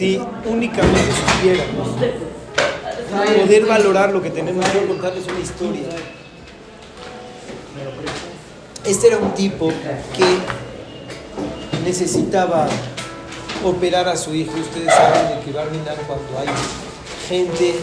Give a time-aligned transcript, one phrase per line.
[0.00, 1.88] si únicamente supiéramos
[3.36, 5.88] poder valorar lo que tenemos, quiero contarles una historia.
[8.86, 9.70] Este era un tipo
[10.16, 12.66] que necesitaba
[13.62, 14.52] operar a su hijo.
[14.58, 16.48] Ustedes saben de que va a cuando hay
[17.28, 17.74] gente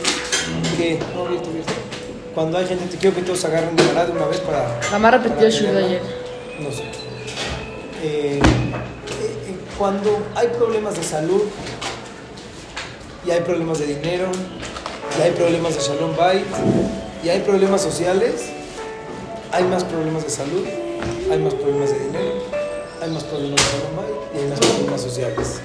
[0.76, 0.98] que.
[2.34, 4.80] Cuando hay gente, te quiero que todos agarren de de una vez para.
[4.92, 6.02] Mamá repetió de ayer.
[6.62, 6.82] No sé.
[8.02, 8.42] Eh, eh,
[9.78, 11.44] cuando hay problemas de salud
[13.28, 14.28] y hay problemas de dinero
[15.18, 16.46] y hay problemas de Shalom Bay
[17.24, 18.46] y hay problemas sociales,
[19.52, 20.66] hay más problemas de salud,
[21.30, 22.32] hay más problemas de dinero,
[23.02, 25.60] hay más problemas de Shalom Bay y hay más problemas sociales.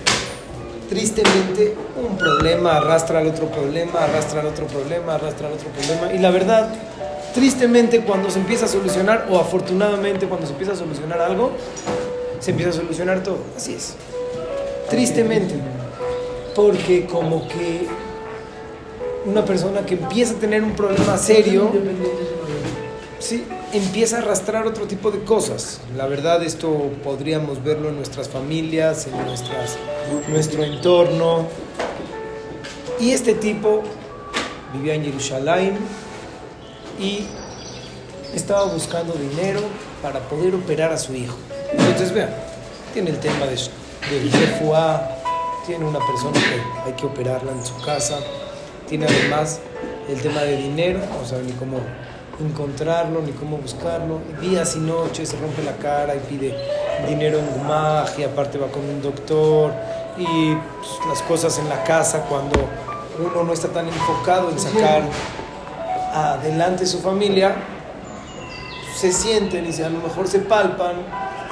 [0.88, 6.12] Tristemente, un problema arrastra al otro problema, arrastra al otro problema, arrastra al otro problema.
[6.12, 6.68] Y la verdad,
[7.32, 11.52] tristemente cuando se empieza a solucionar, o afortunadamente cuando se empieza a solucionar algo,
[12.40, 13.38] se empieza a solucionar todo.
[13.56, 13.94] Así es.
[14.90, 15.81] Tristemente.
[16.54, 17.86] Porque como que
[19.24, 21.70] una persona que empieza a tener un problema serio,
[23.18, 25.80] sí, empieza a arrastrar otro tipo de cosas.
[25.96, 29.76] La verdad esto podríamos verlo en nuestras familias, en nuestras,
[30.28, 31.46] nuestro entorno.
[33.00, 33.82] Y este tipo
[34.74, 35.78] vivía en Jerusalén
[36.98, 37.26] y
[38.34, 39.60] estaba buscando dinero
[40.02, 41.36] para poder operar a su hijo.
[41.72, 42.30] Entonces vean,
[42.92, 43.56] tiene el tema de,
[44.10, 45.11] del refuá,
[45.66, 48.18] tiene una persona que hay que operarla en su casa,
[48.88, 49.60] tiene además
[50.08, 51.78] el tema de dinero, no sabe ni cómo
[52.40, 54.18] encontrarlo, ni cómo buscarlo.
[54.40, 56.54] Días y noches se rompe la cara y pide
[57.08, 59.72] dinero en Gumaj y aparte va con un doctor
[60.16, 62.58] y pues, las cosas en la casa cuando
[63.18, 65.02] uno no está tan enfocado en sacar
[66.12, 67.54] adelante su familia,
[68.96, 70.96] se sienten y a lo mejor se palpan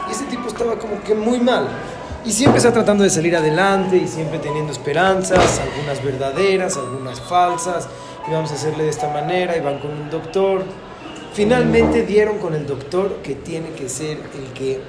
[0.08, 1.68] y ese tipo estaba como que muy mal.
[2.24, 7.88] Y siempre está tratando de salir adelante y siempre teniendo esperanzas, algunas verdaderas, algunas falsas
[8.28, 10.64] y vamos a hacerle de esta manera, y van con un doctor.
[11.32, 14.80] Finalmente dieron con el doctor que tiene que ser el que,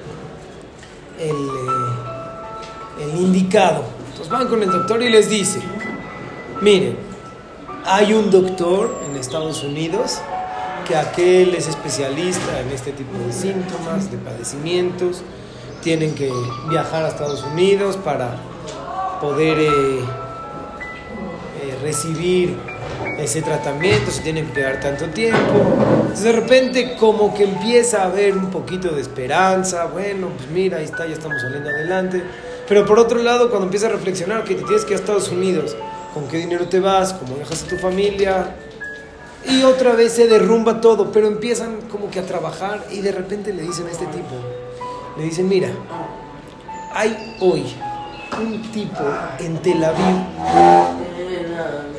[1.18, 3.84] el, eh, el indicado.
[4.10, 5.60] Entonces van con el doctor y les dice,
[6.60, 6.96] miren,
[7.86, 10.20] hay un doctor en Estados Unidos
[10.86, 15.22] que aquel es especialista en este tipo de síntomas, de padecimientos,
[15.82, 16.32] tienen que
[16.68, 18.36] viajar a Estados Unidos para
[19.20, 19.68] poder eh,
[21.60, 22.56] eh, recibir
[23.18, 25.38] ese tratamiento, se tiene que quedar tanto tiempo.
[26.00, 30.78] Entonces de repente como que empieza a haber un poquito de esperanza, bueno, pues mira,
[30.78, 32.22] ahí está, ya estamos saliendo adelante.
[32.68, 35.28] Pero por otro lado, cuando empieza a reflexionar que te tienes que ir a Estados
[35.28, 35.76] Unidos,
[36.14, 38.54] con qué dinero te vas, cómo dejas a tu familia,
[39.48, 43.52] y otra vez se derrumba todo, pero empiezan como que a trabajar y de repente
[43.52, 44.36] le dicen a este tipo,
[45.16, 45.68] le dicen, mira,
[46.94, 47.64] hay hoy
[48.40, 49.04] un tipo
[49.38, 50.16] en Tel Aviv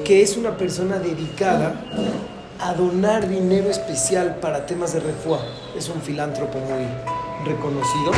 [0.03, 1.75] que es una persona dedicada
[2.59, 5.40] a donar dinero especial para temas de refuá.
[5.78, 6.85] Es un filántropo muy
[7.46, 8.12] reconocido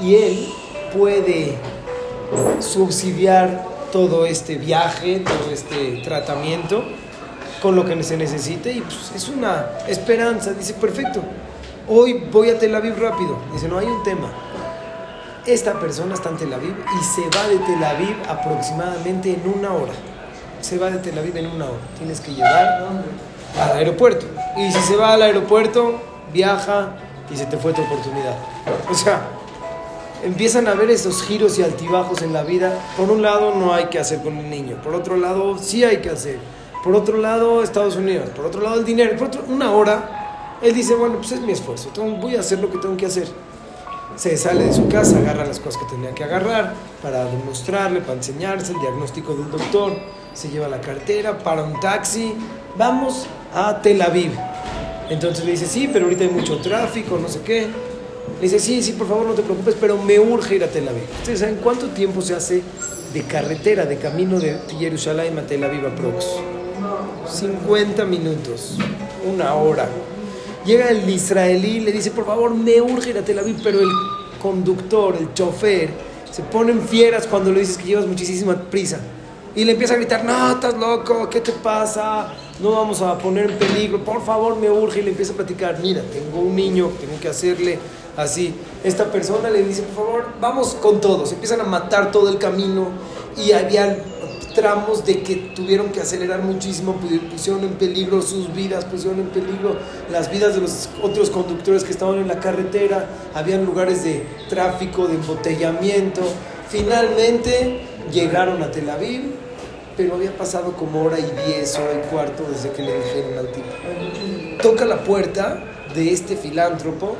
[0.00, 0.48] y él
[0.96, 1.54] puede
[2.60, 6.84] subsidiar todo este viaje, todo este tratamiento
[7.62, 10.52] con lo que se necesite y pues es una esperanza.
[10.52, 11.22] Dice, perfecto,
[11.88, 13.38] hoy voy a Tel Aviv rápido.
[13.52, 14.28] Dice, no hay un tema.
[15.46, 19.72] Esta persona está en Tel Aviv y se va de Tel Aviv aproximadamente en una
[19.72, 19.92] hora
[20.60, 21.78] se va de Tel Aviv en una hora.
[21.96, 22.84] Tienes que llegar
[23.58, 24.26] al aeropuerto.
[24.56, 26.00] Y si se va al aeropuerto,
[26.32, 26.96] viaja
[27.30, 28.36] y se te fue tu oportunidad.
[28.90, 29.22] O sea,
[30.24, 32.78] empiezan a ver esos giros y altibajos en la vida.
[32.96, 34.76] Por un lado, no hay que hacer con el niño.
[34.82, 36.38] Por otro lado, sí hay que hacer.
[36.82, 38.28] Por otro lado, Estados Unidos.
[38.34, 39.16] Por otro lado, el dinero.
[39.16, 40.17] Por otro, una hora,
[40.62, 41.88] él dice, bueno, pues es mi esfuerzo.
[41.88, 43.28] Entonces voy a hacer lo que tengo que hacer.
[44.16, 48.14] Se sale de su casa, agarra las cosas que tenía que agarrar para demostrarle, para
[48.14, 49.92] enseñarse el diagnóstico del doctor
[50.38, 52.32] se lleva la cartera, para un taxi,
[52.76, 54.30] vamos a Tel Aviv.
[55.10, 57.62] Entonces le dice, sí, pero ahorita hay mucho tráfico, no sé qué.
[58.36, 60.86] Le dice, sí, sí, por favor, no te preocupes, pero me urge ir a Tel
[60.86, 61.02] Aviv.
[61.20, 62.62] ¿Ustedes saben cuánto tiempo se hace
[63.12, 66.24] de carretera, de camino de Jerusalén a Tel Aviv aprox?
[67.28, 68.76] 50 minutos,
[69.26, 69.88] una hora.
[70.64, 73.90] Llega el israelí, le dice, por favor, me urge ir a Tel Aviv, pero el
[74.40, 75.90] conductor, el chofer,
[76.30, 79.00] se ponen fieras cuando le dices que llevas muchísima prisa
[79.58, 82.32] y le empieza a gritar, no, estás loco, ¿qué te pasa?
[82.60, 85.00] No vamos a poner en peligro, por favor, me urge.
[85.00, 87.76] Y le empieza a platicar, mira, tengo un niño, tengo que hacerle
[88.16, 88.54] así.
[88.84, 91.32] Esta persona le dice, por favor, vamos con todos.
[91.32, 92.88] Empiezan a matar todo el camino
[93.36, 94.00] y había
[94.58, 96.96] tramos de que tuvieron que acelerar muchísimo,
[97.30, 99.76] pusieron en peligro sus vidas, pusieron en peligro
[100.10, 105.06] las vidas de los otros conductores que estaban en la carretera, habían lugares de tráfico,
[105.06, 106.22] de embotellamiento.
[106.68, 107.82] Finalmente
[108.12, 109.32] llegaron a Tel Aviv,
[109.96, 113.52] pero había pasado como hora y diez, hora y cuarto desde que le dijeron al
[113.52, 113.68] tipo.
[114.60, 115.62] Toca la puerta
[115.94, 117.16] de este filántropo,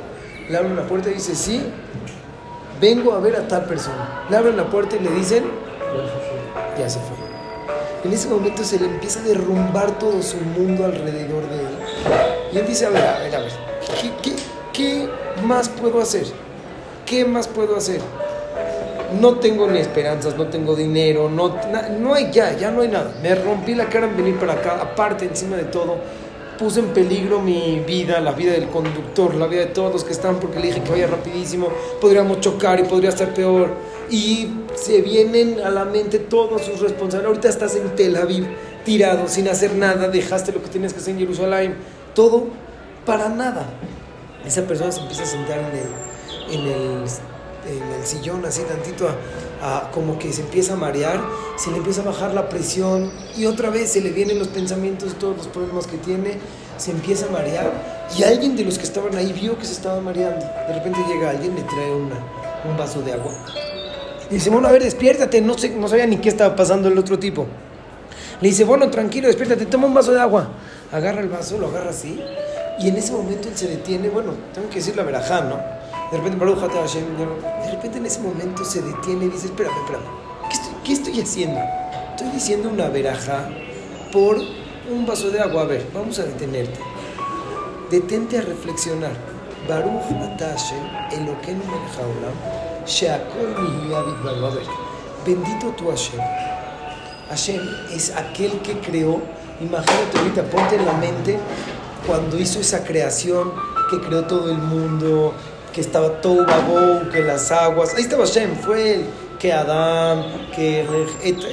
[0.49, 1.61] le abren la puerta y dice, sí,
[2.81, 4.25] vengo a ver a tal persona.
[4.29, 5.45] Le abren la puerta y le dicen,
[6.77, 7.28] ya se fue.
[8.03, 11.77] En ese momento se le empieza a derrumbar todo su mundo alrededor de él.
[12.53, 13.51] Y él dice, a ver, a ver, a ver,
[14.21, 14.33] ¿qué,
[14.71, 15.09] qué,
[15.43, 16.25] más puedo hacer?
[17.05, 17.99] ¿Qué más puedo hacer?
[19.19, 21.55] No tengo ni esperanzas, no tengo dinero, no,
[21.99, 23.11] no hay ya, ya no hay nada.
[23.21, 25.97] Me rompí la cara en venir para acá, aparte, encima de todo,
[26.57, 30.13] puse en peligro mi vida, la vida del conductor, la vida de todos los que
[30.13, 31.67] están, porque le dije que vaya rapidísimo,
[31.99, 33.69] podríamos chocar y podría estar peor.
[34.09, 34.47] Y
[34.81, 37.27] se vienen a la mente todos sus responsables.
[37.27, 38.47] Ahorita estás en Tel Aviv,
[38.85, 41.75] tirado, sin hacer nada, dejaste lo que tienes que hacer en Jerusalén,
[42.13, 42.47] todo
[43.05, 43.65] para nada.
[44.45, 47.03] Esa persona se empieza a sentar en el, en el,
[47.67, 49.07] en el sillón así tantito,
[49.61, 51.19] a, como que se empieza a marear,
[51.57, 55.15] se le empieza a bajar la presión y otra vez se le vienen los pensamientos,
[55.19, 56.37] todos los problemas que tiene,
[56.77, 57.71] se empieza a marear
[58.17, 60.45] y alguien de los que estaban ahí vio que se estaba mareando.
[60.67, 62.15] De repente llega alguien, le trae una,
[62.69, 63.33] un vaso de agua.
[64.29, 66.97] Y dice, bueno, a ver, despiértate, no, sé, no sabía ni qué estaba pasando el
[66.97, 67.47] otro tipo.
[68.41, 70.49] Le dice, bueno, tranquilo, despiértate, toma un vaso de agua.
[70.91, 72.19] Agarra el vaso, lo agarra así
[72.79, 75.57] y en ese momento él se detiene, bueno, tengo que decir la verajá, ¿no?
[76.11, 80.05] De repente, de repente en ese momento se detiene y dice, espérame, espérame,
[80.49, 81.59] ¿qué estoy, qué estoy haciendo?
[82.11, 83.49] Estoy diciendo una verajá
[84.11, 84.37] por
[84.89, 85.63] un vaso de agua.
[85.63, 86.79] A ver, vamos a detenerte.
[87.91, 89.11] Detente a reflexionar.
[89.67, 92.58] Baruch Atashem, Eloquenu Mihiyavid
[92.89, 94.63] A ver,
[95.23, 96.19] bendito tu Hashem.
[97.29, 97.61] Hashem
[97.93, 99.21] es aquel que creó,
[99.61, 101.37] imagínate ahorita, ponte en la mente
[102.07, 103.53] cuando hizo esa creación
[103.91, 105.35] que creó todo el mundo,
[105.71, 109.05] que estaba todo babón, que las aguas, ahí estaba Hashem, fue él,
[109.37, 110.87] que Adán, que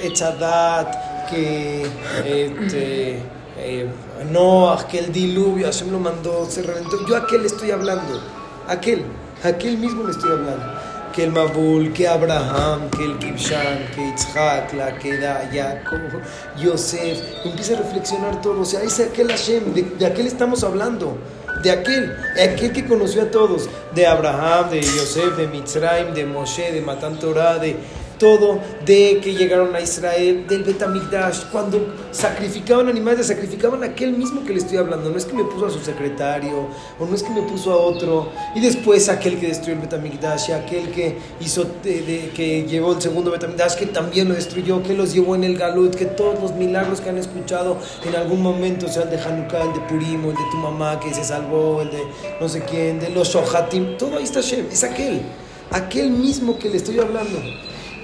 [0.05, 1.83] Echadat, que
[2.25, 3.21] este,
[3.59, 3.87] eh,
[4.31, 7.07] Noah, que el diluvio, Hashem lo mandó, se reventó.
[7.07, 8.23] Yo a aquel estoy hablando,
[8.67, 9.05] aquel,
[9.45, 10.96] aquel mismo le estoy hablando.
[11.17, 16.21] Que el Mabul, que Abraham, que el Kibshan, que Yitzhak, la Keda, Jacob,
[16.59, 17.19] Yosef.
[17.43, 18.61] Empieza a reflexionar todo.
[18.61, 21.17] O sea, es aquel Hashem, de, aquel estamos hablando
[21.63, 26.71] de aquel, aquel que conoció a todos, de Abraham, de Yosef, de Mitzrayim, de Moshe,
[26.71, 27.77] de Matan Torah, de
[28.19, 34.45] todo de que llegaron a Israel, del Betamigdash, cuando sacrificaban animales, sacrificaban a aquel mismo
[34.45, 35.11] que le estoy hablando.
[35.11, 36.69] No es que me puso a su secretario,
[36.99, 40.53] o no es que me puso a otro, y después aquel que destruyó el Betamigdash,
[40.53, 45.35] aquel que hizo, que llevó el segundo Betamigdash, que también lo destruyó, que los llevó
[45.35, 49.11] en el Galut, que todos los milagros que han escuchado en algún momento, sea el
[49.11, 52.03] de Hanukkah, el de Purim, el de tu mamá que se salvó, el de
[52.41, 55.23] no sé quién, de los Shohatim, todo ahí está Shem, es aquel,
[55.71, 57.39] aquel mismo que le estoy hablando.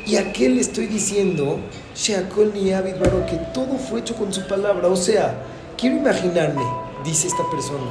[0.07, 1.59] Y a qué le estoy diciendo,
[1.95, 4.89] Sheakol ni que todo fue hecho con su palabra.
[4.89, 5.43] O sea,
[5.77, 6.63] quiero imaginarme,
[7.05, 7.87] dice esta persona,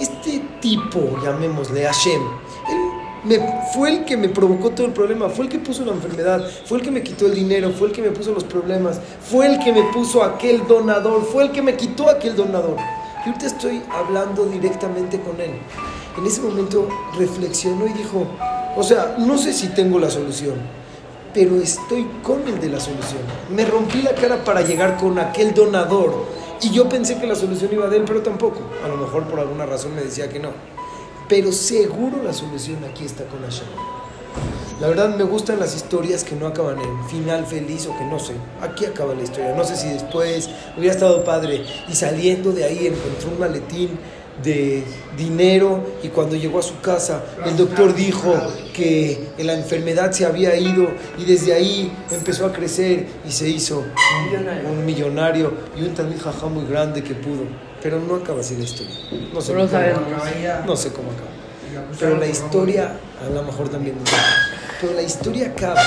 [0.00, 2.22] este tipo, llamémosle Hashem,
[2.70, 2.78] él
[3.24, 3.38] me,
[3.74, 6.78] fue el que me provocó todo el problema, fue el que puso la enfermedad, fue
[6.78, 9.58] el que me quitó el dinero, fue el que me puso los problemas, fue el
[9.58, 12.76] que me puso aquel donador, fue el que me quitó aquel donador.
[13.24, 15.50] Y ahorita estoy hablando directamente con él.
[16.16, 18.26] En ese momento reflexionó y dijo,
[18.76, 20.54] o sea, no sé si tengo la solución,
[21.32, 23.22] pero estoy con el de la solución.
[23.54, 26.26] Me rompí la cara para llegar con aquel donador
[26.62, 28.60] y yo pensé que la solución iba de él, pero tampoco.
[28.84, 30.50] A lo mejor por alguna razón me decía que no.
[31.28, 33.66] Pero seguro la solución aquí está con Hashem.
[34.80, 38.18] La verdad me gustan las historias que no acaban en final feliz o que no
[38.18, 38.32] sé.
[38.62, 39.54] Aquí acaba la historia.
[39.54, 43.98] No sé si después hubiera estado padre y saliendo de ahí encontró un maletín
[44.42, 44.84] de
[45.16, 48.34] dinero y cuando llegó a su casa el doctor dijo
[48.72, 53.84] que la enfermedad se había ido y desde ahí empezó a crecer y se hizo
[54.66, 57.44] un, millonario y un jajá muy grande que pudo.
[57.82, 58.94] Pero no acaba así la historia.
[59.32, 59.66] No sé, cómo,
[60.66, 61.30] no sé cómo acaba.
[61.98, 63.96] Pero la historia, a lo mejor también,
[64.80, 65.82] pero la historia acaba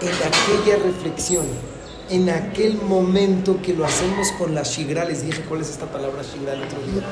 [0.00, 1.44] en aquella reflexión
[2.10, 6.22] en aquel momento que lo hacemos con la shigra, les dije cuál es esta palabra
[6.22, 7.02] shigra el otro día.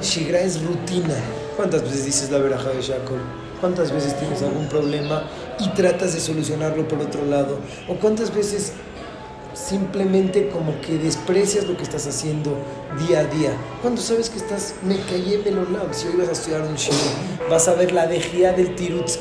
[0.00, 1.14] Shigra es rutina.
[1.56, 3.18] ¿Cuántas veces dices la veraja de Jacob?
[3.60, 5.24] ¿Cuántas veces tienes algún problema
[5.58, 7.58] y tratas de solucionarlo por otro lado?
[7.88, 8.72] ¿O cuántas veces
[9.52, 12.56] simplemente como que desprecias lo que estás haciendo
[13.06, 13.52] día a día?
[13.82, 17.68] Cuando sabes que estás, me callé melolam, si hoy vas a estudiar un shigra, vas
[17.68, 19.18] a ver la dejía del tirutz,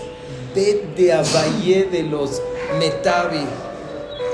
[0.55, 2.41] de abayé de los
[2.79, 3.45] metavi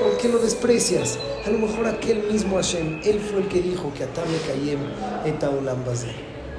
[0.06, 1.18] ¿Por qué lo desprecias?
[1.44, 4.78] A lo mejor aquel mismo Hashem, él fue el que dijo que Atame Kayem
[5.24, 5.42] et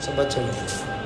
[0.01, 0.97] Shabbat Shalom.